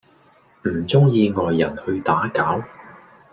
[0.63, 2.63] 唔鍾意外人去打攪